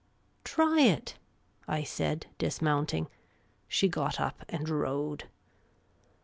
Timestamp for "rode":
4.67-5.25